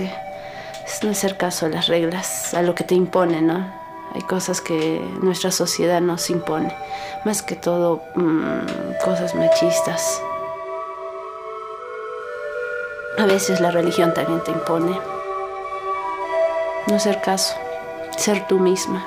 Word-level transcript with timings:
es 0.00 1.04
no 1.04 1.10
hacer 1.10 1.36
caso 1.36 1.66
a 1.66 1.68
las 1.68 1.86
reglas, 1.86 2.54
a 2.54 2.62
lo 2.62 2.74
que 2.74 2.84
te 2.84 2.94
impone, 2.94 3.42
¿no? 3.42 3.72
Hay 4.14 4.22
cosas 4.22 4.60
que 4.60 5.00
nuestra 5.22 5.50
sociedad 5.50 6.00
nos 6.00 6.28
impone, 6.28 6.74
más 7.24 7.42
que 7.42 7.56
todo 7.56 8.02
mm, 8.14 9.02
cosas 9.04 9.34
machistas. 9.34 10.20
A 13.18 13.26
veces 13.26 13.60
la 13.60 13.70
religión 13.70 14.12
también 14.14 14.42
te 14.44 14.50
impone. 14.50 14.98
No 16.88 16.96
hacer 16.96 17.20
caso, 17.20 17.54
ser 18.16 18.46
tú 18.46 18.58
misma. 18.58 19.06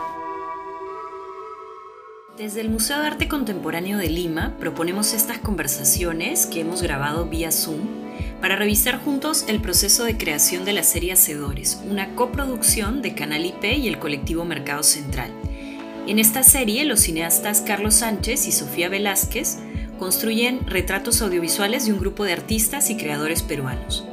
Desde 2.37 2.61
el 2.61 2.69
Museo 2.69 2.99
de 2.99 3.07
Arte 3.07 3.27
Contemporáneo 3.27 3.97
de 3.97 4.09
Lima 4.09 4.53
proponemos 4.59 5.13
estas 5.13 5.37
conversaciones 5.37 6.45
que 6.45 6.61
hemos 6.61 6.81
grabado 6.81 7.25
vía 7.25 7.51
Zoom 7.51 8.04
para 8.45 8.57
revisar 8.57 9.03
juntos 9.03 9.45
el 9.47 9.59
proceso 9.59 10.03
de 10.03 10.17
creación 10.17 10.65
de 10.65 10.73
la 10.73 10.83
serie 10.83 11.13
Hacedores, 11.13 11.81
una 11.89 12.13
coproducción 12.13 13.01
de 13.01 13.15
Canal 13.15 13.43
IP 13.43 13.63
y 13.63 13.87
el 13.87 13.97
colectivo 13.97 14.45
Mercado 14.45 14.83
Central. 14.83 15.31
En 16.05 16.19
esta 16.19 16.43
serie, 16.43 16.85
los 16.85 16.99
cineastas 16.99 17.61
Carlos 17.61 17.95
Sánchez 17.95 18.45
y 18.45 18.51
Sofía 18.51 18.87
Velázquez 18.87 19.57
construyen 19.97 20.59
retratos 20.67 21.23
audiovisuales 21.23 21.87
de 21.87 21.93
un 21.93 21.99
grupo 21.99 22.23
de 22.23 22.33
artistas 22.33 22.91
y 22.91 22.97
creadores 22.97 23.41
peruanos. 23.41 24.07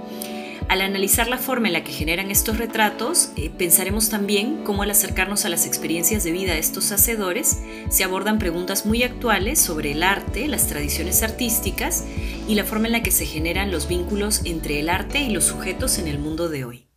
Al 0.72 0.80
analizar 0.80 1.28
la 1.28 1.36
forma 1.36 1.66
en 1.66 1.74
la 1.74 1.84
que 1.84 1.92
generan 1.92 2.30
estos 2.30 2.56
retratos, 2.56 3.34
eh, 3.36 3.50
pensaremos 3.50 4.08
también 4.08 4.64
cómo 4.64 4.82
al 4.82 4.90
acercarnos 4.90 5.44
a 5.44 5.50
las 5.50 5.66
experiencias 5.66 6.24
de 6.24 6.32
vida 6.32 6.54
de 6.54 6.60
estos 6.60 6.92
hacedores, 6.92 7.62
se 7.90 8.04
abordan 8.04 8.38
preguntas 8.38 8.86
muy 8.86 9.02
actuales 9.02 9.60
sobre 9.60 9.92
el 9.92 10.02
arte, 10.02 10.48
las 10.48 10.68
tradiciones 10.68 11.22
artísticas 11.22 12.06
y 12.48 12.54
la 12.54 12.64
forma 12.64 12.86
en 12.86 12.92
la 12.92 13.02
que 13.02 13.10
se 13.10 13.26
generan 13.26 13.70
los 13.70 13.86
vínculos 13.86 14.46
entre 14.46 14.80
el 14.80 14.88
arte 14.88 15.18
y 15.18 15.28
los 15.28 15.44
sujetos 15.44 15.98
en 15.98 16.08
el 16.08 16.18
mundo 16.18 16.48
de 16.48 16.64
hoy. 16.64 16.88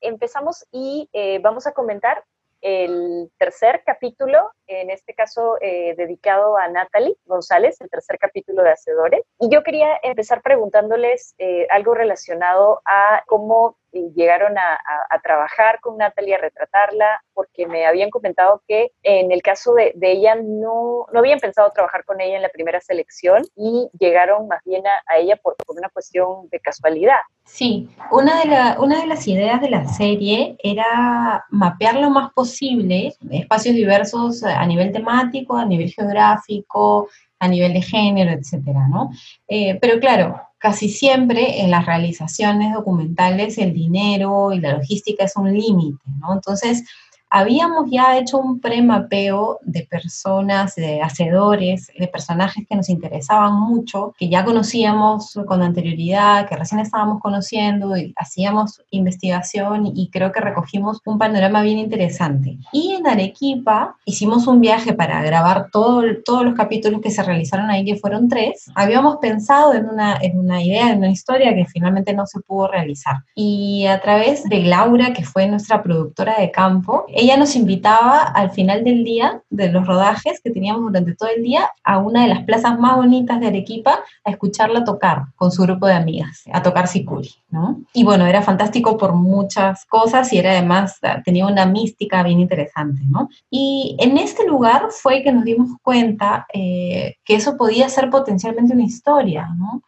Empezamos 0.00 0.64
y 0.70 1.10
eh, 1.12 1.40
vamos 1.40 1.66
a 1.66 1.72
comentar 1.72 2.22
el 2.64 3.30
tercer 3.38 3.82
capítulo, 3.84 4.50
en 4.66 4.88
este 4.88 5.14
caso 5.14 5.58
eh, 5.60 5.94
dedicado 5.98 6.56
a 6.56 6.66
Natalie 6.68 7.14
González, 7.26 7.78
el 7.80 7.90
tercer 7.90 8.18
capítulo 8.18 8.62
de 8.62 8.70
Hacedores. 8.70 9.20
Y 9.38 9.50
yo 9.50 9.62
quería 9.62 9.98
empezar 10.02 10.40
preguntándoles 10.40 11.34
eh, 11.36 11.66
algo 11.68 11.94
relacionado 11.94 12.80
a 12.86 13.22
cómo 13.26 13.76
llegaron 14.14 14.56
a, 14.58 14.80
trabajar 15.22 15.80
con 15.80 15.96
Natalia, 15.96 16.36
a 16.36 16.40
retratarla, 16.40 17.22
porque 17.32 17.66
me 17.66 17.86
habían 17.86 18.10
comentado 18.10 18.62
que 18.68 18.90
en 19.02 19.32
el 19.32 19.40
caso 19.42 19.74
de, 19.74 19.94
ella 20.02 20.34
no, 20.34 21.06
no 21.12 21.18
habían 21.18 21.38
pensado 21.38 21.70
trabajar 21.72 22.04
con 22.04 22.20
ella 22.20 22.36
en 22.36 22.42
la 22.42 22.50
primera 22.50 22.80
selección 22.80 23.42
y 23.56 23.88
llegaron 23.98 24.48
más 24.48 24.60
bien 24.64 24.82
a, 24.86 25.16
ella 25.16 25.36
por, 25.36 25.56
una 25.68 25.88
cuestión 25.88 26.48
de 26.50 26.60
casualidad. 26.60 27.20
Sí, 27.44 27.88
una 28.10 28.40
de, 28.40 28.80
una 28.80 29.00
de 29.00 29.06
las 29.06 29.26
ideas 29.28 29.60
de 29.60 29.70
la 29.70 29.86
serie 29.86 30.56
era 30.62 31.44
mapear 31.50 31.96
lo 31.96 32.10
más 32.10 32.32
posible 32.32 33.14
espacios 33.30 33.74
diversos 33.74 34.42
a 34.42 34.64
nivel 34.66 34.92
temático, 34.92 35.56
a 35.56 35.64
nivel 35.64 35.90
geográfico, 35.90 37.08
a 37.38 37.48
nivel 37.48 37.74
de 37.74 37.82
género, 37.82 38.30
etcétera, 38.32 38.88
¿no? 38.88 39.10
Eh, 39.48 39.78
pero 39.80 40.00
claro, 40.00 40.40
casi 40.64 40.88
siempre 40.88 41.60
en 41.60 41.70
las 41.70 41.84
realizaciones 41.84 42.72
documentales 42.72 43.58
el 43.58 43.74
dinero 43.74 44.50
y 44.50 44.60
la 44.60 44.72
logística 44.72 45.24
es 45.24 45.36
un 45.36 45.52
límite, 45.52 46.02
¿no? 46.18 46.32
Entonces, 46.32 46.84
habíamos 47.34 47.90
ya 47.90 48.16
hecho 48.16 48.38
un 48.38 48.60
premapeo 48.60 49.58
de 49.62 49.82
personas, 49.82 50.76
de 50.76 51.02
hacedores, 51.02 51.90
de 51.98 52.06
personajes 52.06 52.64
que 52.68 52.76
nos 52.76 52.88
interesaban 52.88 53.54
mucho, 53.54 54.14
que 54.16 54.28
ya 54.28 54.44
conocíamos 54.44 55.36
con 55.44 55.60
anterioridad, 55.60 56.48
que 56.48 56.54
recién 56.54 56.80
estábamos 56.80 57.20
conociendo 57.20 57.96
y 57.96 58.14
hacíamos 58.16 58.82
investigación 58.90 59.90
y 59.96 60.10
creo 60.10 60.30
que 60.30 60.40
recogimos 60.40 61.00
un 61.06 61.18
panorama 61.18 61.62
bien 61.62 61.78
interesante. 61.78 62.56
Y 62.70 62.92
en 62.92 63.08
Arequipa 63.08 63.96
hicimos 64.04 64.46
un 64.46 64.60
viaje 64.60 64.92
para 64.92 65.20
grabar 65.20 65.70
todo, 65.72 66.04
todos 66.24 66.44
los 66.44 66.54
capítulos 66.54 67.00
que 67.00 67.10
se 67.10 67.24
realizaron 67.24 67.68
ahí, 67.68 67.84
que 67.84 67.96
fueron 67.96 68.28
tres. 68.28 68.70
Habíamos 68.76 69.16
pensado 69.16 69.74
en 69.74 69.88
una, 69.88 70.18
en 70.22 70.38
una 70.38 70.62
idea, 70.62 70.92
en 70.92 70.98
una 70.98 71.10
historia 71.10 71.52
que 71.52 71.66
finalmente 71.66 72.14
no 72.14 72.26
se 72.26 72.38
pudo 72.38 72.68
realizar. 72.68 73.16
Y 73.34 73.86
a 73.86 74.00
través 74.00 74.44
de 74.44 74.60
Laura, 74.60 75.12
que 75.12 75.24
fue 75.24 75.48
nuestra 75.48 75.82
productora 75.82 76.36
de 76.38 76.52
campo, 76.52 77.06
ella 77.24 77.36
nos 77.36 77.56
invitaba 77.56 78.22
al 78.22 78.50
final 78.50 78.84
del 78.84 79.04
día, 79.04 79.42
de 79.50 79.70
los 79.70 79.86
rodajes 79.86 80.40
que 80.42 80.50
teníamos 80.50 80.82
durante 80.82 81.14
todo 81.14 81.28
el 81.34 81.42
día, 81.42 81.70
a 81.82 81.98
una 81.98 82.22
de 82.22 82.28
las 82.28 82.44
plazas 82.44 82.78
más 82.78 82.96
bonitas 82.96 83.40
de 83.40 83.48
Arequipa 83.48 84.00
a 84.24 84.30
escucharla 84.30 84.84
tocar 84.84 85.24
con 85.36 85.50
su 85.50 85.62
grupo 85.62 85.86
de 85.86 85.94
amigas, 85.94 86.44
a 86.52 86.62
tocar 86.62 86.88
sicuri, 86.88 87.30
¿no? 87.50 87.80
Y 87.92 88.04
bueno, 88.04 88.26
era 88.26 88.42
fantástico 88.42 88.96
por 88.96 89.14
muchas 89.14 89.84
cosas 89.86 90.32
y 90.32 90.38
era 90.38 90.52
además, 90.52 90.98
tenía 91.24 91.46
una 91.46 91.66
mística 91.66 92.22
bien 92.22 92.40
interesante, 92.40 93.02
¿no? 93.08 93.28
Y 93.50 93.96
en 93.98 94.16
este 94.18 94.46
lugar 94.46 94.88
fue 94.90 95.22
que 95.22 95.32
nos 95.32 95.44
dimos 95.44 95.70
cuenta 95.82 96.46
eh, 96.52 97.16
que 97.24 97.36
eso 97.36 97.56
podía 97.56 97.88
ser 97.88 98.10
potencialmente 98.10 98.74
una 98.74 98.84
historia, 98.84 99.48
¿no? 99.56 99.82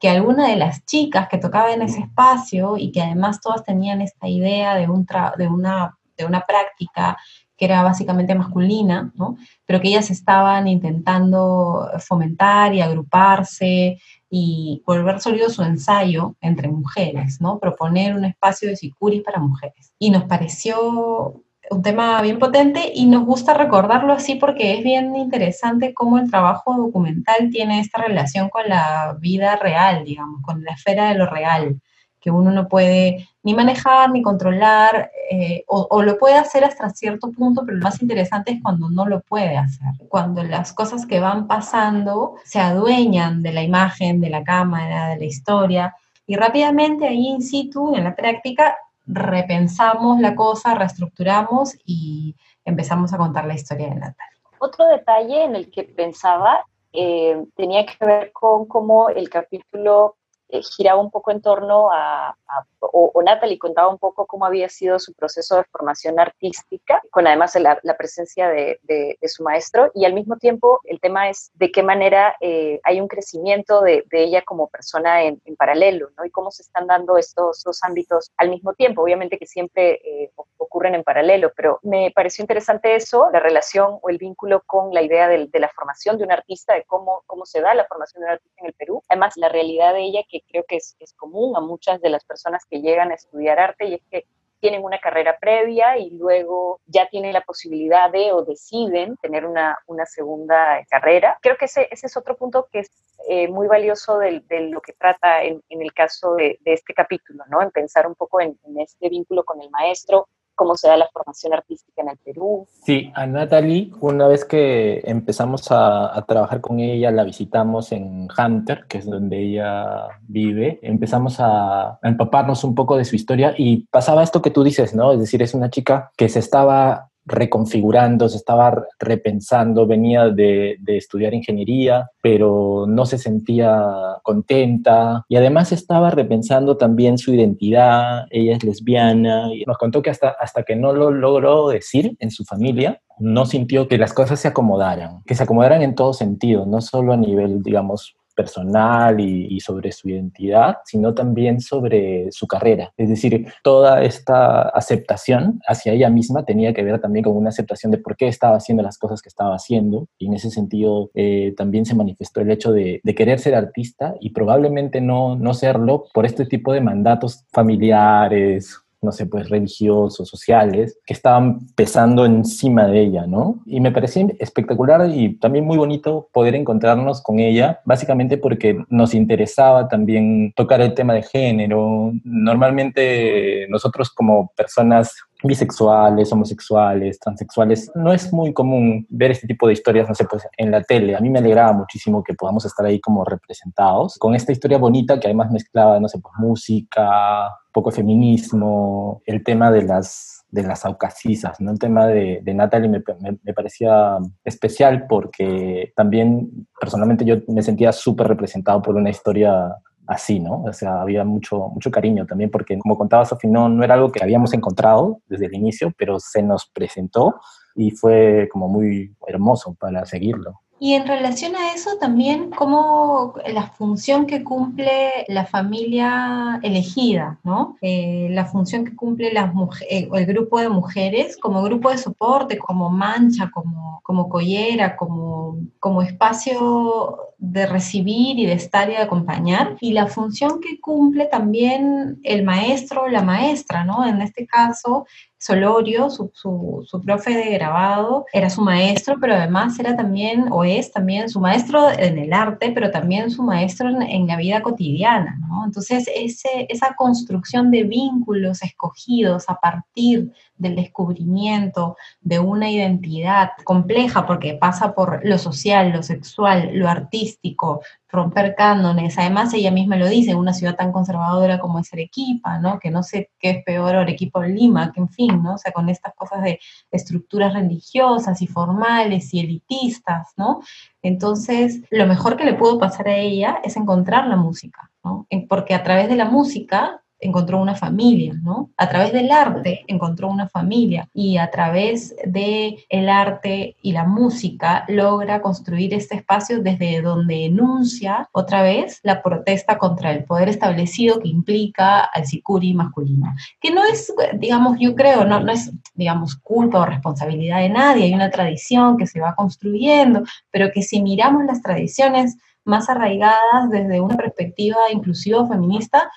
que 0.00 0.08
alguna 0.08 0.48
de 0.48 0.56
las 0.56 0.86
chicas 0.86 1.28
que 1.28 1.36
tocaba 1.36 1.72
en 1.72 1.82
ese 1.82 2.00
espacio 2.00 2.78
y 2.78 2.90
que 2.90 3.02
además 3.02 3.40
todas 3.42 3.64
tenían 3.64 4.00
esta 4.00 4.28
idea 4.28 4.74
de, 4.74 4.88
un 4.88 5.06
de 5.36 5.46
una 5.46 5.94
de 6.22 6.28
una 6.28 6.44
práctica 6.46 7.16
que 7.56 7.66
era 7.66 7.82
básicamente 7.82 8.34
masculina, 8.34 9.12
¿no? 9.14 9.36
pero 9.66 9.80
que 9.80 9.88
ellas 9.88 10.10
estaban 10.10 10.66
intentando 10.66 11.90
fomentar 11.98 12.74
y 12.74 12.80
agruparse 12.80 13.98
y 14.30 14.82
volver 14.86 15.20
sólido 15.20 15.50
su 15.50 15.62
ensayo 15.62 16.36
entre 16.40 16.68
mujeres, 16.68 17.38
¿no? 17.40 17.58
proponer 17.58 18.14
un 18.14 18.24
espacio 18.24 18.68
de 18.70 18.76
sicuris 18.76 19.22
para 19.22 19.40
mujeres. 19.40 19.92
Y 19.98 20.10
nos 20.10 20.24
pareció 20.24 21.42
un 21.70 21.82
tema 21.82 22.22
bien 22.22 22.38
potente 22.38 22.90
y 22.94 23.04
nos 23.06 23.24
gusta 23.26 23.52
recordarlo 23.52 24.14
así 24.14 24.36
porque 24.36 24.78
es 24.78 24.82
bien 24.82 25.14
interesante 25.14 25.92
cómo 25.92 26.18
el 26.18 26.30
trabajo 26.30 26.74
documental 26.76 27.50
tiene 27.50 27.80
esta 27.80 28.02
relación 28.02 28.48
con 28.48 28.68
la 28.68 29.16
vida 29.20 29.56
real, 29.56 30.04
digamos, 30.04 30.40
con 30.42 30.64
la 30.64 30.72
esfera 30.72 31.10
de 31.10 31.14
lo 31.14 31.26
real 31.26 31.80
que 32.20 32.30
uno 32.30 32.50
no 32.50 32.68
puede 32.68 33.28
ni 33.42 33.54
manejar 33.54 34.10
ni 34.10 34.22
controlar, 34.22 35.10
eh, 35.30 35.64
o, 35.66 36.02
lo 36.02 36.18
puede 36.18 36.36
hacer 36.36 36.64
hasta 36.64 36.90
cierto 36.90 37.30
punto, 37.32 37.62
pero 37.64 37.78
lo 37.78 37.84
más 37.84 38.02
interesante 38.02 38.52
es 38.52 38.62
cuando 38.62 38.90
no 38.90 39.06
lo 39.06 39.20
puede 39.22 39.56
hacer, 39.56 39.92
cuando 40.08 40.42
las 40.42 40.72
cosas 40.72 41.06
que 41.06 41.20
van 41.20 41.46
pasando 41.46 42.34
se 42.44 42.60
adueñan 42.60 43.42
de 43.42 43.52
la 43.52 43.62
imagen, 43.62 44.20
de 44.20 44.30
la 44.30 44.44
cámara, 44.44 45.08
de 45.08 45.16
la 45.18 45.24
historia, 45.24 45.96
y 46.26 46.36
rápidamente 46.36 47.08
ahí 47.08 47.28
in 47.28 47.42
situ, 47.42 47.94
en 47.96 48.04
la 48.04 48.14
práctica, 48.14 48.76
repensamos 49.06 50.20
la 50.20 50.34
cosa, 50.34 50.74
reestructuramos 50.74 51.76
y 51.84 52.36
empezamos 52.64 53.12
a 53.12 53.18
contar 53.18 53.46
la 53.46 53.54
historia 53.54 53.88
de 53.88 53.96
Natal. 53.96 54.28
Otro 54.58 54.86
detalle 54.86 55.44
en 55.44 55.56
el 55.56 55.70
que 55.70 55.84
pensaba 55.84 56.64
eh, 56.92 57.42
tenía 57.56 57.86
que 57.86 58.04
ver 58.04 58.32
con 58.32 58.66
cómo 58.66 59.08
el 59.08 59.28
capítulo 59.30 60.16
eh, 60.52 60.62
giraba 60.62 61.00
un 61.00 61.10
poco 61.10 61.30
en 61.30 61.40
torno 61.40 61.90
a, 61.92 62.36
o, 62.80 63.22
Natalie 63.22 63.58
contaba 63.58 63.88
un 63.88 63.98
poco 63.98 64.26
cómo 64.26 64.44
había 64.44 64.68
sido 64.68 64.98
su 64.98 65.12
proceso 65.14 65.56
de 65.56 65.64
formación 65.64 66.18
artística, 66.18 67.02
con 67.10 67.26
además 67.26 67.56
la, 67.56 67.96
presencia 67.96 68.48
de, 68.48 69.18
su 69.24 69.42
maestro, 69.42 69.90
y 69.94 70.04
al 70.04 70.14
mismo 70.14 70.36
tiempo 70.36 70.80
el 70.84 71.00
tema 71.00 71.28
es 71.28 71.50
de 71.54 71.70
qué 71.70 71.82
manera 71.82 72.36
eh, 72.40 72.80
hay 72.82 73.00
un 73.00 73.08
crecimiento 73.08 73.82
de, 73.82 74.04
ella 74.10 74.42
como 74.42 74.68
persona 74.68 75.22
en, 75.22 75.40
paralelo, 75.56 76.10
¿no? 76.16 76.24
Y 76.24 76.30
cómo 76.30 76.50
se 76.50 76.62
están 76.62 76.86
dando 76.86 77.16
estos 77.16 77.62
dos 77.62 77.82
ámbitos 77.82 78.30
al 78.36 78.50
mismo 78.50 78.72
tiempo, 78.74 79.02
obviamente 79.02 79.38
que 79.38 79.46
siempre 79.46 80.00
eh, 80.04 80.32
ocurren 80.56 80.94
en 80.94 81.04
paralelo, 81.04 81.52
pero 81.54 81.78
me 81.82 82.10
pareció 82.14 82.42
interesante 82.42 82.94
eso, 82.94 83.28
la 83.32 83.40
relación 83.40 83.98
o 84.00 84.08
el 84.08 84.18
vínculo 84.18 84.62
con 84.66 84.92
la 84.94 85.02
idea 85.02 85.28
de, 85.28 85.48
la 85.52 85.68
formación 85.68 86.16
de 86.16 86.24
un 86.24 86.32
artista, 86.32 86.74
de 86.74 86.84
cómo, 86.84 87.22
cómo 87.26 87.44
se 87.44 87.60
da 87.60 87.74
la 87.74 87.84
formación 87.86 88.22
de 88.22 88.26
un 88.26 88.32
artista 88.32 88.60
en 88.60 88.66
el 88.66 88.72
Perú, 88.74 89.02
además 89.08 89.36
la 89.36 89.48
realidad 89.48 89.92
de 89.92 90.02
ella 90.02 90.20
que 90.28 90.39
creo 90.48 90.64
que 90.68 90.76
es, 90.76 90.96
común 91.16 91.56
a 91.56 91.60
muchas 91.60 92.00
de 92.00 92.10
las 92.10 92.24
personas 92.24 92.64
que 92.68 92.80
llegan 92.80 93.10
a 93.10 93.14
estudiar 93.14 93.58
arte 93.58 93.86
y 93.86 93.94
es 93.94 94.02
que 94.10 94.26
tienen 94.60 94.84
una 94.84 94.98
carrera 94.98 95.38
previa 95.40 95.96
y 95.96 96.10
luego 96.10 96.80
ya 96.86 97.08
tienen 97.08 97.32
la 97.32 97.40
posibilidad 97.40 98.10
de 98.10 98.32
o 98.32 98.44
deciden 98.44 99.16
tener 99.16 99.46
una, 99.46 99.78
una 99.86 100.04
segunda 100.04 100.84
carrera. 100.90 101.38
Creo 101.40 101.56
que 101.56 101.64
ese, 101.64 101.88
ese 101.90 102.06
es 102.06 102.16
otro 102.16 102.36
punto 102.36 102.68
que 102.70 102.80
es 102.80 102.90
eh, 103.28 103.48
muy 103.48 103.68
valioso 103.68 104.18
de, 104.18 104.42
lo 104.70 104.80
que 104.82 104.92
trata 104.92 105.42
en, 105.42 105.62
en 105.68 105.82
el 105.82 105.92
caso 105.94 106.34
de, 106.34 106.58
de, 106.60 106.74
este 106.74 106.92
capítulo, 106.92 107.44
¿no? 107.48 107.62
En 107.62 107.70
pensar 107.70 108.06
un 108.06 108.14
poco 108.14 108.40
en 108.40 108.58
este 108.76 109.08
vínculo 109.08 109.44
con 109.44 109.62
el 109.62 109.70
maestro, 109.70 110.28
cómo 110.60 110.76
se 110.76 110.88
da 110.88 110.98
la 110.98 111.08
formación 111.10 111.54
artística 111.54 112.02
en 112.02 112.10
el 112.10 112.18
Perú. 112.18 112.68
Sí, 112.84 113.10
a 113.14 113.26
Natalie, 113.26 113.90
una 114.02 114.28
vez 114.28 114.44
que 114.44 115.00
empezamos 115.06 115.68
a, 115.70 116.22
trabajar 116.28 116.60
con 116.60 116.80
ella, 116.80 117.10
la 117.10 117.24
visitamos 117.24 117.92
en 117.92 118.28
Hunter, 118.36 118.84
que 118.86 118.98
es 118.98 119.06
donde 119.06 119.38
ella 119.42 120.08
vive, 120.28 120.78
empezamos 120.82 121.36
a, 121.38 121.98
empaparnos 122.02 122.62
un 122.62 122.74
poco 122.74 122.98
de 122.98 123.06
su 123.06 123.16
historia 123.16 123.54
y 123.56 123.86
pasaba 123.86 124.22
esto 124.22 124.42
que 124.42 124.50
tú 124.50 124.62
dices, 124.62 124.94
¿no? 124.94 125.14
Es 125.14 125.20
decir, 125.20 125.40
es 125.40 125.54
una 125.54 125.70
chica 125.70 126.12
que 126.14 126.28
se 126.28 126.40
estaba 126.40 127.09
reconfigurando, 127.26 128.28
se 128.28 128.36
estaba 128.36 128.86
repensando, 128.98 129.86
venía 129.86 130.28
de, 130.28 130.78
estudiar 130.86 131.34
ingeniería, 131.34 132.10
pero 132.22 132.86
no 132.88 133.06
se 133.06 133.18
sentía 133.18 133.86
contenta. 134.22 135.24
Y 135.28 135.36
además 135.36 135.72
estaba 135.72 136.10
repensando 136.10 136.76
también 136.76 137.18
su 137.18 137.32
identidad, 137.32 138.26
ella 138.30 138.56
es 138.56 138.64
lesbiana 138.64 139.54
y 139.54 139.64
nos 139.64 139.78
contó 139.78 140.02
que 140.02 140.10
hasta, 140.10 140.30
hasta 140.30 140.62
que 140.62 140.76
no 140.76 140.92
lo 140.92 141.10
logró 141.10 141.68
decir 141.68 142.16
en 142.18 142.30
su 142.30 142.44
familia, 142.44 143.00
no 143.18 143.46
sintió 143.46 143.86
que 143.86 143.98
las 143.98 144.12
cosas 144.12 144.40
se 144.40 144.48
acomodaran, 144.48 145.22
que 145.26 145.34
se 145.34 145.42
acomodaran 145.42 145.82
en 145.82 145.94
todo 145.94 146.12
sentido, 146.12 146.66
no 146.66 146.80
solo 146.80 147.12
a 147.12 147.16
nivel, 147.16 147.62
digamos, 147.62 148.16
personal 148.40 149.20
y, 149.20 149.60
sobre 149.60 149.92
su 149.92 150.08
identidad, 150.08 150.78
sino 150.86 151.12
también 151.12 151.60
sobre 151.60 152.32
su 152.32 152.46
carrera. 152.46 152.90
Es 152.96 153.10
decir, 153.10 153.46
toda 153.62 154.02
esta 154.02 154.62
aceptación 154.62 155.60
hacia 155.66 155.92
ella 155.92 156.08
misma 156.08 156.46
tenía 156.46 156.72
que 156.72 156.82
ver 156.82 156.98
también 156.98 157.24
con 157.24 157.36
una 157.36 157.50
aceptación 157.50 157.92
de 157.92 157.98
por 157.98 158.16
qué 158.16 158.28
estaba 158.28 158.56
haciendo 158.56 158.82
las 158.82 158.96
cosas 158.96 159.20
que 159.20 159.28
estaba 159.28 159.54
haciendo. 159.54 160.08
Y 160.18 160.28
en 160.28 160.34
ese 160.34 160.50
sentido 160.50 161.10
eh, 161.14 161.52
también 161.58 161.84
se 161.84 161.94
manifestó 161.94 162.40
el 162.40 162.50
hecho 162.50 162.72
de, 162.72 163.00
de, 163.04 163.14
querer 163.14 163.38
ser 163.38 163.54
artista 163.54 164.14
y 164.20 164.30
probablemente 164.30 165.02
no, 165.02 165.36
no 165.36 165.52
serlo 165.52 166.04
por 166.14 166.24
este 166.24 166.46
tipo 166.46 166.72
de 166.72 166.80
mandatos 166.80 167.44
familiares 167.52 168.80
no 169.02 169.12
sé, 169.12 169.26
pues 169.26 169.48
religiosos, 169.48 170.28
sociales, 170.28 170.98
que 171.06 171.14
estaban 171.14 171.66
pesando 171.74 172.26
encima 172.26 172.86
de 172.86 173.00
ella, 173.00 173.26
¿no? 173.26 173.60
Y 173.66 173.80
me 173.80 173.92
parecía 173.92 174.26
espectacular 174.38 175.08
y 175.10 175.36
también 175.36 175.64
muy 175.64 175.78
bonito 175.78 176.28
poder 176.32 176.54
encontrarnos 176.54 177.22
con 177.22 177.38
ella, 177.38 177.80
básicamente 177.84 178.36
porque 178.36 178.84
nos 178.88 179.14
interesaba 179.14 179.88
también 179.88 180.52
tocar 180.54 180.80
el 180.80 180.94
tema 180.94 181.14
de 181.14 181.22
género. 181.22 182.12
Normalmente 182.24 183.66
nosotros 183.70 184.10
como 184.10 184.52
personas 184.56 185.14
bisexuales, 185.42 186.32
homosexuales, 186.32 187.18
transexuales. 187.18 187.90
No 187.94 188.12
es 188.12 188.32
muy 188.32 188.52
común 188.52 189.06
ver 189.08 189.30
este 189.30 189.46
tipo 189.46 189.66
de 189.66 189.74
historias, 189.74 190.08
no 190.08 190.14
sé, 190.14 190.24
pues 190.24 190.46
en 190.56 190.70
la 190.70 190.82
tele. 190.82 191.16
A 191.16 191.20
mí 191.20 191.30
me 191.30 191.38
alegraba 191.38 191.72
muchísimo 191.72 192.22
que 192.22 192.34
podamos 192.34 192.64
estar 192.64 192.84
ahí 192.86 193.00
como 193.00 193.24
representados 193.24 194.18
con 194.18 194.34
esta 194.34 194.52
historia 194.52 194.78
bonita 194.78 195.18
que 195.18 195.26
además 195.26 195.50
mezclaba, 195.50 195.98
no 196.00 196.08
sé, 196.08 196.18
pues 196.18 196.34
música, 196.38 197.50
poco 197.72 197.90
feminismo, 197.90 199.22
el 199.26 199.42
tema 199.44 199.70
de 199.70 199.82
las 199.82 200.40
de 200.50 200.62
las 200.64 200.84
aucasisas, 200.84 201.60
¿no? 201.60 201.70
El 201.70 201.78
tema 201.78 202.06
de, 202.06 202.42
Natalie 202.44 202.88
me, 202.88 203.02
me, 203.44 203.54
parecía 203.54 204.18
especial 204.44 205.06
porque 205.08 205.92
también 205.94 206.66
personalmente 206.80 207.24
yo 207.24 207.36
me 207.46 207.62
sentía 207.62 207.92
súper 207.92 208.26
representado 208.26 208.82
por 208.82 208.96
una 208.96 209.10
historia 209.10 209.76
así, 210.06 210.40
¿no? 210.40 210.62
O 210.62 210.72
sea, 210.72 211.00
había 211.00 211.24
mucho, 211.24 211.68
mucho 211.68 211.90
cariño 211.90 212.26
también 212.26 212.50
porque, 212.50 212.78
como 212.78 212.96
contaba 212.96 213.24
Sofi, 213.24 213.48
no, 213.48 213.68
no 213.68 213.84
era 213.84 213.94
algo 213.94 214.10
que 214.10 214.22
habíamos 214.22 214.52
encontrado 214.52 215.20
desde 215.28 215.46
el 215.46 215.54
inicio, 215.54 215.92
pero 215.96 216.18
se 216.18 216.42
nos 216.42 216.66
presentó 216.66 217.40
y 217.74 217.92
fue 217.92 218.48
como 218.52 218.68
muy 218.68 219.14
hermoso 219.26 219.74
para 219.78 220.04
seguirlo. 220.06 220.60
Y 220.82 220.94
en 220.94 221.06
relación 221.06 221.54
a 221.56 221.74
eso 221.74 221.98
también, 222.00 222.50
como 222.50 223.34
la 223.46 223.66
función 223.66 224.24
que 224.24 224.42
cumple 224.42 225.26
la 225.28 225.44
familia 225.44 226.58
elegida, 226.62 227.38
¿no? 227.44 227.76
Eh, 227.82 228.28
la 228.30 228.46
función 228.46 228.86
que 228.86 228.96
cumple 228.96 229.28
eh, 229.28 230.08
el 230.10 230.26
grupo 230.26 230.58
de 230.58 230.70
mujeres 230.70 231.36
como 231.36 231.62
grupo 231.62 231.90
de 231.90 231.98
soporte, 231.98 232.56
como 232.56 232.88
mancha, 232.88 233.50
como, 233.50 234.00
como 234.02 234.30
collera, 234.30 234.96
como, 234.96 235.58
como 235.78 236.00
espacio 236.00 237.34
de 237.36 237.66
recibir 237.66 238.38
y 238.38 238.46
de 238.46 238.54
estar 238.54 238.88
y 238.88 238.92
de 238.92 239.02
acompañar, 239.02 239.76
y 239.82 239.92
la 239.92 240.06
función 240.06 240.60
que 240.62 240.80
cumple 240.80 241.26
también 241.26 242.20
el 242.22 242.42
maestro 242.42 243.02
o 243.02 243.08
la 243.08 243.22
maestra, 243.22 243.84
¿no? 243.84 244.06
En 244.06 244.22
este 244.22 244.46
caso, 244.46 245.06
Solorio, 245.40 246.10
su, 246.10 246.30
su, 246.34 247.02
profe 247.02 247.34
de 247.34 247.54
grabado, 247.54 248.26
era 248.30 248.50
su 248.50 248.60
maestro, 248.60 249.16
pero 249.18 249.34
además 249.34 249.80
era 249.80 249.96
también, 249.96 250.48
o 250.50 250.64
es 250.64 250.92
también, 250.92 251.30
su 251.30 251.40
maestro 251.40 251.90
en 251.90 252.18
el 252.18 252.34
arte, 252.34 252.72
pero 252.72 252.90
también 252.90 253.30
su 253.30 253.42
maestro 253.42 253.88
en, 253.88 254.26
la 254.26 254.36
vida 254.36 254.60
cotidiana, 254.60 255.38
¿no? 255.48 255.64
Entonces, 255.64 256.10
ese, 256.14 256.66
esa 256.68 256.94
construcción 256.94 257.70
de 257.70 257.84
vínculos 257.84 258.62
escogidos 258.62 259.48
a 259.48 259.54
partir 259.54 260.30
del 260.60 260.76
descubrimiento 260.76 261.96
de 262.20 262.38
una 262.38 262.70
identidad 262.70 263.50
compleja, 263.64 264.26
porque 264.26 264.54
pasa 264.54 264.94
por 264.94 265.20
lo 265.24 265.38
social, 265.38 265.90
lo 265.90 266.02
sexual, 266.02 266.70
lo 266.74 266.88
artístico, 266.88 267.80
romper 268.08 268.54
cánones. 268.54 269.18
Además, 269.18 269.54
ella 269.54 269.70
misma 269.70 269.96
lo 269.96 270.08
dice, 270.08 270.32
en 270.32 270.36
una 270.36 270.52
ciudad 270.52 270.76
tan 270.76 270.92
conservadora 270.92 271.58
como 271.58 271.78
es 271.78 271.92
Arequipa, 271.92 272.58
¿no? 272.58 272.78
Que 272.78 272.90
no 272.90 273.02
sé 273.02 273.30
qué 273.38 273.50
es 273.50 273.64
peor 273.64 273.96
Arequipa 273.96 274.40
o 274.40 274.42
Lima, 274.42 274.92
que 274.92 275.00
en 275.00 275.08
fin, 275.08 275.42
¿no? 275.42 275.54
O 275.54 275.58
sea, 275.58 275.72
con 275.72 275.88
estas 275.88 276.14
cosas 276.14 276.42
de 276.42 276.60
estructuras 276.90 277.54
religiosas 277.54 278.42
y 278.42 278.46
formales 278.46 279.32
y 279.32 279.40
elitistas, 279.40 280.28
¿no? 280.36 280.60
Entonces, 281.02 281.80
lo 281.90 282.06
mejor 282.06 282.36
que 282.36 282.44
le 282.44 282.54
pudo 282.54 282.78
pasar 282.78 283.08
a 283.08 283.16
ella 283.16 283.60
es 283.64 283.76
encontrar 283.76 284.26
la 284.26 284.36
música, 284.36 284.90
¿no? 285.02 285.26
Porque 285.48 285.74
a 285.74 285.82
través 285.82 286.08
de 286.08 286.16
la 286.16 286.26
música 286.26 287.02
encontró 287.20 287.60
una 287.60 287.74
familia, 287.74 288.34
¿no? 288.42 288.70
A 288.76 288.88
través 288.88 289.12
del 289.12 289.30
arte 289.30 289.84
encontró 289.86 290.28
una 290.28 290.48
familia 290.48 291.08
y 291.12 291.36
a 291.36 291.50
través 291.50 292.14
de 292.24 292.84
el 292.88 293.08
arte 293.08 293.76
y 293.82 293.92
la 293.92 294.04
música 294.04 294.84
logra 294.88 295.42
construir 295.42 295.94
este 295.94 296.16
espacio 296.16 296.62
desde 296.62 297.02
donde 297.02 297.46
enuncia 297.46 298.28
otra 298.32 298.62
vez 298.62 299.00
la 299.02 299.22
protesta 299.22 299.78
contra 299.78 300.12
el 300.12 300.24
poder 300.24 300.48
establecido 300.48 301.20
que 301.20 301.28
implica 301.28 302.00
al 302.00 302.26
sicuri 302.26 302.74
masculino, 302.74 303.32
que 303.60 303.70
no 303.70 303.84
es, 303.84 304.12
digamos, 304.38 304.78
yo 304.80 304.94
creo, 304.94 305.24
no, 305.24 305.40
no 305.40 305.52
es, 305.52 305.72
digamos, 305.94 306.36
culpa 306.36 306.80
o 306.80 306.86
responsabilidad 306.86 307.60
de 307.60 307.68
nadie, 307.68 308.04
hay 308.04 308.14
una 308.14 308.30
tradición 308.30 308.96
que 308.96 309.06
se 309.06 309.20
va 309.20 309.34
construyendo, 309.34 310.22
pero 310.50 310.70
que 310.72 310.82
si 310.82 311.02
miramos 311.02 311.44
las 311.44 311.62
tradiciones 311.62 312.36
más 312.64 312.88
arraigadas 312.88 313.70
desde 313.70 314.00
una 314.00 314.16
perspectiva 314.16 314.76
inclusiva 314.92 315.46
feminista, 315.46 316.10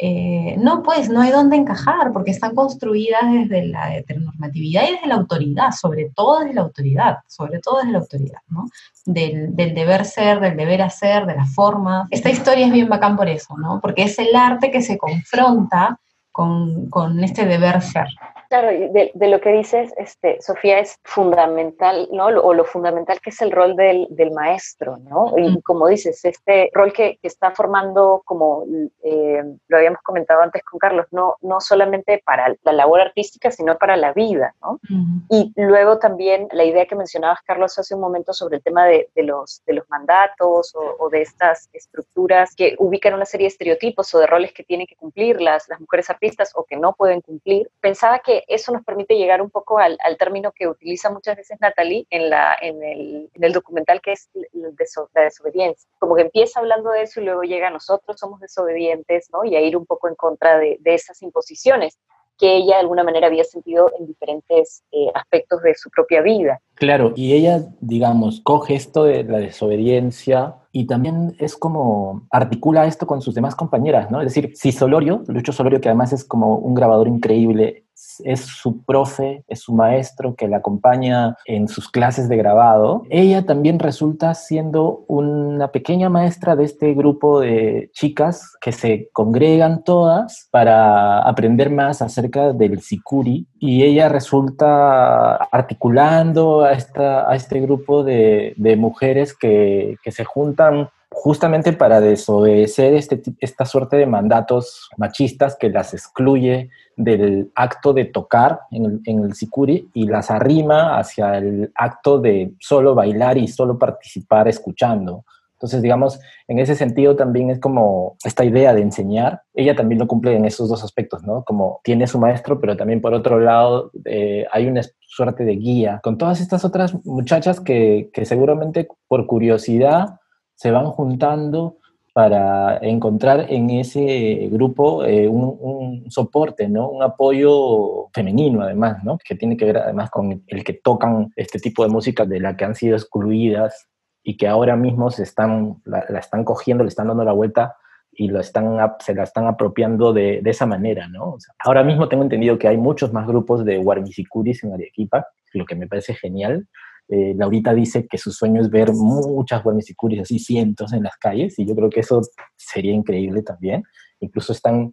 eh, 0.00 0.56
no, 0.58 0.84
pues 0.84 1.08
no 1.08 1.20
hay 1.20 1.32
dónde 1.32 1.56
encajar 1.56 2.12
porque 2.12 2.30
están 2.30 2.54
construidas 2.54 3.22
desde 3.32 3.66
la 3.66 3.96
heteronormatividad 3.96 4.84
y 4.88 4.92
desde 4.92 5.08
la 5.08 5.16
autoridad, 5.16 5.72
sobre 5.72 6.10
todo 6.14 6.38
desde 6.38 6.54
la 6.54 6.60
autoridad, 6.60 7.18
sobre 7.26 7.58
todo 7.58 7.78
desde 7.78 7.92
la 7.92 7.98
autoridad, 7.98 8.38
¿no? 8.48 8.66
Del, 9.04 9.56
deber 9.56 10.04
ser, 10.04 10.38
del 10.38 10.56
deber 10.56 10.82
hacer, 10.82 11.26
de 11.26 11.34
la 11.34 11.46
forma. 11.46 12.06
Esta 12.10 12.30
historia 12.30 12.66
es 12.66 12.72
bien 12.72 12.88
bacán 12.88 13.16
por 13.16 13.28
eso, 13.28 13.56
¿no? 13.58 13.80
Porque 13.80 14.04
es 14.04 14.16
el 14.20 14.36
arte 14.36 14.70
que 14.70 14.82
se 14.82 14.98
confronta 14.98 15.98
con, 16.30 16.88
con 16.90 17.24
este 17.24 17.44
deber 17.44 17.82
ser. 17.82 18.06
Claro, 18.48 18.68
de, 18.68 19.10
de, 19.12 19.28
lo 19.28 19.42
que 19.42 19.52
dices, 19.52 19.92
este, 19.98 20.40
Sofía, 20.40 20.78
es 20.78 20.98
fundamental, 21.04 22.08
¿no? 22.12 22.28
O 22.28 22.54
lo 22.54 22.64
fundamental 22.64 23.20
que 23.20 23.28
es 23.28 23.42
el 23.42 23.50
rol 23.50 23.76
del, 23.76 24.06
del 24.08 24.30
maestro, 24.30 24.96
¿no? 24.96 25.34
Y 25.36 25.60
como 25.60 25.86
dices, 25.86 26.24
este 26.24 26.70
rol 26.72 26.94
que, 26.94 27.18
que 27.20 27.28
está 27.28 27.50
formando, 27.50 28.22
como 28.24 28.64
eh, 29.02 29.44
lo 29.68 29.76
habíamos 29.76 30.00
comentado 30.00 30.40
antes 30.40 30.62
con 30.62 30.78
Carlos, 30.78 31.04
no, 31.10 31.36
no 31.42 31.60
solamente 31.60 32.22
para 32.24 32.54
la 32.62 32.72
labor 32.72 33.02
artística, 33.02 33.50
sino 33.50 33.76
para 33.76 33.98
la 33.98 34.14
vida, 34.14 34.54
¿no? 34.62 34.80
Y 35.28 35.52
luego 35.56 35.98
también 35.98 36.48
la 36.52 36.64
idea 36.64 36.86
que 36.86 36.96
mencionabas, 36.96 37.42
Carlos, 37.42 37.78
hace 37.78 37.94
un 37.94 38.00
momento 38.00 38.32
sobre 38.32 38.56
el 38.56 38.62
tema 38.62 38.86
de, 38.86 39.10
de 39.14 39.24
los, 39.24 39.62
de 39.66 39.74
los 39.74 39.86
mandatos 39.90 40.74
o, 40.74 40.96
o, 40.98 41.10
de 41.10 41.20
estas 41.20 41.68
estructuras 41.74 42.54
que 42.54 42.76
ubican 42.78 43.12
una 43.12 43.26
serie 43.26 43.44
de 43.44 43.48
estereotipos 43.48 44.14
o 44.14 44.20
de 44.20 44.26
roles 44.26 44.54
que 44.54 44.64
tienen 44.64 44.86
que 44.86 44.96
cumplir 44.96 45.40
las, 45.42 45.68
las 45.68 45.80
mujeres 45.80 46.08
artistas 46.08 46.52
o 46.54 46.64
que 46.64 46.76
no 46.76 46.94
pueden 46.94 47.20
cumplir. 47.20 47.70
Pensaba 47.80 48.20
que 48.20 48.37
eso 48.46 48.72
nos 48.72 48.84
permite 48.84 49.16
llegar 49.16 49.40
un 49.42 49.50
poco 49.50 49.78
al, 49.78 49.98
término 50.18 50.52
que 50.52 50.68
utiliza 50.68 51.10
muchas 51.10 51.36
veces 51.36 51.58
Natalie 51.60 52.06
en, 52.10 52.30
la, 52.30 52.56
en, 52.60 52.82
el, 52.82 53.52
documental, 53.52 54.00
que 54.00 54.12
es 54.12 54.28
la 54.52 55.22
desobediencia. 55.22 55.88
Como 55.98 56.14
que 56.14 56.22
empieza 56.22 56.60
hablando 56.60 56.90
de 56.90 57.02
eso 57.02 57.20
y 57.20 57.24
luego 57.24 57.42
llega 57.42 57.68
a 57.68 57.70
nosotros 57.70 58.18
somos 58.18 58.40
desobedientes, 58.40 59.28
¿no? 59.32 59.44
Y 59.44 59.56
a 59.56 59.60
ir 59.60 59.76
un 59.76 59.86
poco 59.86 60.08
en 60.08 60.14
contra 60.14 60.58
de, 60.58 60.78
esas 60.84 61.22
imposiciones 61.22 61.98
que 62.38 62.56
ella 62.56 62.76
de 62.76 62.82
alguna 62.82 63.02
manera 63.02 63.26
había 63.26 63.42
sentido 63.42 63.90
en 63.98 64.06
diferentes 64.06 64.84
eh, 64.92 65.08
aspectos 65.12 65.60
de 65.62 65.74
su 65.74 65.90
propia 65.90 66.22
vida. 66.22 66.60
Claro, 66.74 67.12
y 67.16 67.32
ella, 67.34 67.64
digamos, 67.80 68.40
coge 68.44 68.76
esto 68.76 69.04
de 69.04 69.24
la 69.24 69.38
desobediencia 69.38 70.54
y 70.70 70.86
también 70.86 71.34
es 71.40 71.56
como 71.56 72.28
articula 72.30 72.86
esto 72.86 73.08
con 73.08 73.20
sus 73.20 73.34
demás 73.34 73.56
compañeras, 73.56 74.12
¿no? 74.12 74.20
Es 74.20 74.32
decir, 74.32 74.52
si 74.54 74.70
Solorio, 74.70 75.24
Lucho 75.26 75.52
Solorio, 75.52 75.80
que 75.80 75.88
además 75.88 76.12
es 76.12 76.24
como 76.24 76.56
un 76.56 76.74
grabador 76.74 77.08
increíble, 77.08 77.87
es 78.24 78.40
su 78.40 78.82
profe, 78.82 79.44
es 79.48 79.60
su 79.60 79.72
maestro 79.72 80.34
que 80.34 80.48
la 80.48 80.58
acompaña 80.58 81.36
en 81.44 81.68
sus 81.68 81.88
clases 81.88 82.28
de 82.28 82.36
grabado, 82.36 83.02
ella 83.10 83.44
también 83.44 83.78
resulta 83.78 84.34
siendo 84.34 85.04
una 85.08 85.68
pequeña 85.68 86.08
maestra 86.08 86.56
de 86.56 86.64
este 86.64 86.94
grupo 86.94 87.40
de 87.40 87.90
chicas 87.92 88.56
que 88.60 88.72
se 88.72 89.08
congregan 89.12 89.82
todas 89.84 90.48
para 90.50 91.20
aprender 91.20 91.70
más 91.70 92.02
acerca 92.02 92.52
del 92.52 92.80
Sikuri. 92.80 93.46
Y 93.58 93.82
ella 93.84 94.08
resulta 94.08 95.34
articulando 95.36 96.62
a, 96.62 96.72
esta, 96.72 97.30
a 97.30 97.34
este 97.34 97.60
grupo 97.60 98.04
de, 98.04 98.54
de 98.56 98.76
mujeres 98.76 99.36
que, 99.36 99.96
que 100.02 100.12
se 100.12 100.24
juntan 100.24 100.90
justamente 101.20 101.72
para 101.72 102.00
desobedecer 102.00 102.94
este, 102.94 103.20
esta 103.40 103.64
suerte 103.64 103.96
de 103.96 104.06
mandatos 104.06 104.88
machistas 104.96 105.56
que 105.56 105.68
las 105.68 105.92
excluye 105.92 106.70
del 106.96 107.50
acto 107.56 107.92
de 107.92 108.04
tocar 108.04 108.60
en 108.70 108.84
el, 108.84 109.00
en 109.04 109.24
el 109.24 109.34
sicuri 109.34 109.90
y 109.94 110.06
las 110.06 110.30
arrima 110.30 110.96
hacia 110.96 111.36
el 111.38 111.72
acto 111.74 112.20
de 112.20 112.52
solo 112.60 112.94
bailar 112.94 113.36
y 113.36 113.48
solo 113.48 113.78
participar 113.78 114.46
escuchando. 114.46 115.24
Entonces, 115.54 115.82
digamos, 115.82 116.20
en 116.46 116.60
ese 116.60 116.76
sentido 116.76 117.16
también 117.16 117.50
es 117.50 117.58
como 117.58 118.16
esta 118.24 118.44
idea 118.44 118.72
de 118.72 118.82
enseñar, 118.82 119.42
ella 119.54 119.74
también 119.74 119.98
lo 119.98 120.06
cumple 120.06 120.36
en 120.36 120.44
esos 120.44 120.68
dos 120.68 120.84
aspectos, 120.84 121.24
¿no? 121.24 121.42
Como 121.42 121.80
tiene 121.82 122.06
su 122.06 122.20
maestro, 122.20 122.60
pero 122.60 122.76
también 122.76 123.00
por 123.00 123.12
otro 123.12 123.40
lado 123.40 123.90
eh, 124.04 124.46
hay 124.52 124.68
una 124.68 124.82
suerte 125.00 125.44
de 125.44 125.56
guía 125.56 125.98
con 126.00 126.16
todas 126.16 126.40
estas 126.40 126.64
otras 126.64 126.94
muchachas 127.04 127.58
que, 127.58 128.08
que 128.12 128.24
seguramente 128.24 128.86
por 129.08 129.26
curiosidad 129.26 130.20
se 130.58 130.72
van 130.72 130.86
juntando 130.86 131.76
para 132.12 132.78
encontrar 132.78 133.46
en 133.48 133.70
ese 133.70 134.48
grupo 134.50 135.04
eh, 135.04 135.28
un, 135.28 136.10
soporte, 136.10 136.68
¿no? 136.68 136.88
Un 136.88 137.00
apoyo 137.00 138.08
femenino, 138.12 138.62
además, 138.62 139.04
¿no? 139.04 139.18
Que 139.18 139.36
tiene 139.36 139.56
que 139.56 139.66
ver 139.66 139.76
además 139.76 140.10
con 140.10 140.42
el 140.44 140.64
que 140.64 140.72
tocan 140.72 141.32
este 141.36 141.60
tipo 141.60 141.84
de 141.84 141.90
música 141.90 142.24
de 142.24 142.40
la 142.40 142.56
que 142.56 142.64
han 142.64 142.74
sido 142.74 142.96
excluidas 142.96 143.86
y 144.24 144.36
que 144.36 144.48
ahora 144.48 144.74
mismo 144.74 145.12
se 145.12 145.22
están, 145.22 145.80
la, 145.84 146.00
están 146.18 146.42
cogiendo, 146.42 146.82
le 146.82 146.88
están 146.88 147.06
dando 147.06 147.22
la 147.22 147.32
vuelta 147.32 147.76
y 148.10 148.26
lo 148.26 148.40
están, 148.40 148.78
se 148.98 149.14
la 149.14 149.22
están 149.22 149.46
apropiando 149.46 150.12
de, 150.12 150.42
esa 150.44 150.66
manera, 150.66 151.06
¿no? 151.06 151.36
Ahora 151.60 151.84
mismo 151.84 152.08
tengo 152.08 152.24
entendido 152.24 152.58
que 152.58 152.66
hay 152.66 152.78
muchos 152.78 153.12
más 153.12 153.28
grupos 153.28 153.64
de 153.64 153.78
Warmisicuris 153.78 154.64
en 154.64 154.72
Arequipa, 154.72 155.28
lo 155.52 155.64
que 155.64 155.76
me 155.76 155.86
parece 155.86 156.14
genial. 156.14 156.66
Eh, 157.08 157.34
Laurita 157.36 157.72
dice 157.72 158.06
que 158.06 158.18
su 158.18 158.30
sueño 158.30 158.60
es 158.60 158.70
ver 158.70 158.92
muchas 158.92 159.64
Warmisicuris, 159.64 160.20
así 160.20 160.38
cientos 160.38 160.92
en 160.92 161.02
las 161.02 161.16
calles, 161.16 161.58
y 161.58 161.66
yo 161.66 161.74
creo 161.74 161.88
que 161.88 162.00
eso 162.00 162.20
sería 162.56 162.92
increíble 162.92 163.42
también. 163.42 163.82
Incluso 164.20 164.52
están 164.52 164.92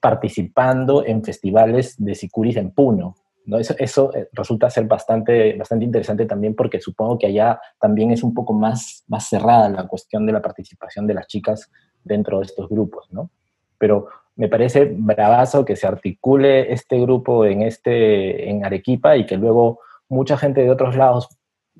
participando 0.00 1.04
en 1.04 1.24
festivales 1.24 1.94
de 1.98 2.14
sicuris 2.14 2.56
en 2.56 2.70
Puno, 2.70 3.16
¿no? 3.46 3.58
Eso, 3.58 3.74
eso, 3.78 4.14
eh, 4.14 4.28
resulta 4.32 4.70
ser 4.70 4.84
bastante, 4.84 5.56
bastante 5.56 5.84
interesante 5.84 6.26
también 6.26 6.54
porque 6.54 6.80
supongo 6.80 7.18
que 7.18 7.26
allá 7.26 7.60
también 7.80 8.10
es 8.10 8.22
un 8.22 8.32
poco 8.32 8.52
más, 8.52 9.04
más 9.08 9.28
cerrada 9.28 9.68
la 9.68 9.88
cuestión 9.88 10.26
de 10.26 10.32
la 10.32 10.42
participación 10.42 11.06
de 11.06 11.14
las 11.14 11.26
chicas 11.26 11.70
dentro 12.04 12.38
de 12.38 12.46
estos 12.46 12.68
grupos, 12.68 13.08
¿no? 13.10 13.30
Pero 13.76 14.08
me 14.36 14.48
parece 14.48 14.84
bravazo 14.84 15.64
que 15.64 15.76
se 15.76 15.86
articule 15.86 16.72
este 16.72 16.98
grupo 17.00 17.44
en, 17.44 17.62
este, 17.62 18.48
en 18.48 18.64
Arequipa 18.64 19.16
y 19.16 19.26
que 19.26 19.36
luego 19.36 19.80
mucha 20.08 20.36
gente 20.36 20.62
de 20.62 20.70
otros 20.70 20.96
lados 20.96 21.28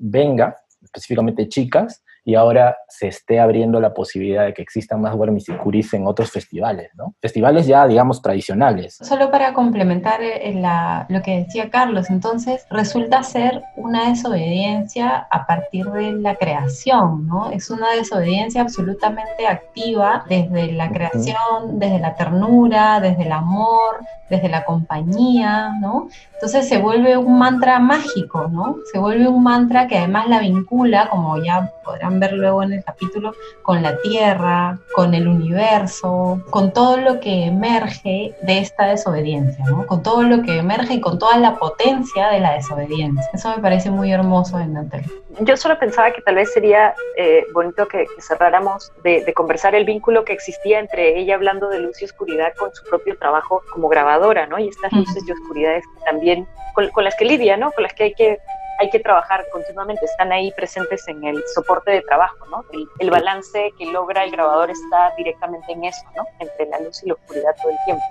venga, 0.01 0.55
específicamente 0.81 1.47
chicas, 1.47 2.03
y 2.23 2.35
ahora 2.35 2.77
se 2.87 3.07
esté 3.07 3.39
abriendo 3.39 3.79
la 3.79 3.93
posibilidad 3.93 4.45
de 4.45 4.53
que 4.53 4.61
existan 4.61 5.01
más 5.01 5.15
Guarmisicuris 5.15 5.93
en 5.93 6.05
otros 6.05 6.31
festivales, 6.31 6.91
¿no? 6.95 7.15
Festivales 7.19 7.65
ya, 7.65 7.87
digamos, 7.87 8.21
tradicionales. 8.21 8.97
Solo 9.01 9.31
para 9.31 9.53
complementar 9.53 10.21
eh, 10.21 10.53
la, 10.53 11.05
lo 11.09 11.21
que 11.21 11.43
decía 11.43 11.69
Carlos, 11.69 12.09
entonces 12.09 12.65
resulta 12.69 13.23
ser 13.23 13.63
una 13.75 14.09
desobediencia 14.09 15.27
a 15.31 15.47
partir 15.47 15.85
de 15.91 16.13
la 16.13 16.35
creación, 16.35 17.27
¿no? 17.27 17.49
Es 17.49 17.69
una 17.71 17.91
desobediencia 17.93 18.61
absolutamente 18.61 19.47
activa 19.47 20.23
desde 20.29 20.71
la 20.73 20.91
creación, 20.91 21.79
desde 21.79 21.99
la 21.99 22.15
ternura, 22.15 22.99
desde 22.99 23.23
el 23.23 23.31
amor, 23.31 24.01
desde 24.29 24.47
la 24.47 24.63
compañía, 24.63 25.73
¿no? 25.79 26.07
Entonces 26.35 26.67
se 26.67 26.77
vuelve 26.77 27.17
un 27.17 27.37
mantra 27.37 27.79
mágico, 27.79 28.47
¿no? 28.47 28.77
Se 28.91 28.97
vuelve 28.97 29.27
un 29.27 29.43
mantra 29.43 29.87
que 29.87 29.97
además 29.97 30.27
la 30.29 30.39
vincula, 30.39 31.09
como 31.09 31.41
ya 31.43 31.69
podrán 31.83 32.10
ver 32.19 32.33
luego 32.33 32.63
en 32.63 32.73
el 32.73 32.83
capítulo, 32.83 33.33
con 33.61 33.81
la 33.81 33.97
Tierra, 34.01 34.77
con 34.93 35.13
el 35.13 35.27
universo, 35.27 36.41
con 36.49 36.73
todo 36.73 36.97
lo 36.97 37.19
que 37.19 37.45
emerge 37.45 38.35
de 38.41 38.59
esta 38.59 38.85
desobediencia, 38.87 39.65
¿no? 39.65 39.85
Con 39.87 40.03
todo 40.03 40.23
lo 40.23 40.41
que 40.41 40.57
emerge 40.57 40.95
y 40.95 41.01
con 41.01 41.19
toda 41.19 41.37
la 41.37 41.57
potencia 41.57 42.29
de 42.29 42.39
la 42.39 42.53
desobediencia. 42.53 43.29
Eso 43.33 43.49
me 43.55 43.61
parece 43.61 43.89
muy 43.89 44.11
hermoso 44.11 44.59
en 44.59 44.73
Natal. 44.73 45.03
Yo 45.39 45.55
solo 45.55 45.79
pensaba 45.79 46.11
que 46.11 46.21
tal 46.21 46.35
vez 46.35 46.51
sería 46.51 46.93
eh, 47.17 47.45
bonito 47.53 47.87
que, 47.87 47.99
que 47.99 48.21
cerráramos 48.21 48.91
de, 49.03 49.23
de, 49.23 49.33
conversar 49.33 49.75
el 49.75 49.85
vínculo 49.85 50.25
que 50.25 50.33
existía 50.33 50.79
entre 50.79 51.17
ella 51.17 51.35
hablando 51.35 51.69
de 51.69 51.79
luz 51.79 52.01
y 52.01 52.05
oscuridad 52.05 52.53
con 52.57 52.73
su 52.75 52.83
propio 52.83 53.17
trabajo 53.17 53.61
como 53.71 53.87
grabadora, 53.87 54.45
¿no? 54.47 54.59
Y 54.59 54.67
estas 54.67 54.91
luces 54.91 55.23
y 55.25 55.31
oscuridades 55.31 55.83
también 56.05 56.47
con, 56.73 56.89
con 56.89 57.03
las 57.05 57.15
que 57.15 57.25
lidia, 57.25 57.55
¿no? 57.55 57.71
Con 57.71 57.83
las 57.83 57.93
que 57.93 58.03
hay 58.03 58.13
que 58.13 58.39
hay 58.81 58.89
que 58.89 58.99
trabajar 58.99 59.45
continuamente, 59.51 60.05
están 60.05 60.31
ahí 60.31 60.51
presentes 60.53 61.07
en 61.07 61.23
el 61.23 61.43
soporte 61.53 61.91
de 61.91 62.01
trabajo, 62.01 62.47
¿no? 62.47 62.65
El, 62.99 63.11
balance 63.11 63.71
que 63.77 63.85
logra 63.85 64.23
el 64.23 64.31
grabador 64.31 64.71
está 64.71 65.13
directamente 65.15 65.71
en 65.71 65.85
eso, 65.85 66.03
¿no? 66.15 66.25
Entre 66.39 66.65
la 66.65 66.79
luz 66.79 67.03
y 67.03 67.07
la 67.07 67.13
oscuridad 67.13 67.55
todo 67.61 67.71
el 67.71 67.77
tiempo. 67.85 68.03